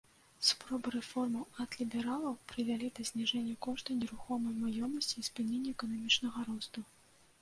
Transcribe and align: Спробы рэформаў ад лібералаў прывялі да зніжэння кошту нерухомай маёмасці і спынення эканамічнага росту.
Спробы 0.51 0.91
рэформаў 0.95 1.43
ад 1.63 1.75
лібералаў 1.81 2.33
прывялі 2.53 2.87
да 2.99 3.07
зніжэння 3.09 3.53
кошту 3.67 3.99
нерухомай 4.01 4.53
маёмасці 4.65 5.15
і 5.21 5.27
спынення 5.29 5.69
эканамічнага 5.79 6.39
росту. 6.49 6.79